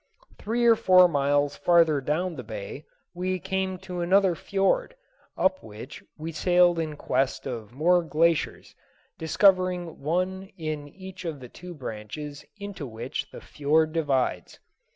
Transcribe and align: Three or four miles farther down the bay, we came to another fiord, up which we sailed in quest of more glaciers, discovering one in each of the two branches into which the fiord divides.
Three 0.39 0.65
or 0.65 0.75
four 0.75 1.07
miles 1.07 1.55
farther 1.55 2.01
down 2.01 2.35
the 2.35 2.41
bay, 2.43 2.85
we 3.13 3.37
came 3.37 3.77
to 3.85 4.01
another 4.01 4.33
fiord, 4.33 4.95
up 5.37 5.61
which 5.63 6.03
we 6.17 6.31
sailed 6.31 6.79
in 6.79 6.95
quest 6.95 7.45
of 7.45 7.71
more 7.71 8.01
glaciers, 8.01 8.73
discovering 9.19 9.99
one 10.01 10.49
in 10.57 10.87
each 10.87 11.23
of 11.23 11.39
the 11.39 11.49
two 11.49 11.75
branches 11.75 12.43
into 12.57 12.87
which 12.87 13.29
the 13.29 13.41
fiord 13.41 13.93
divides. 13.93 14.59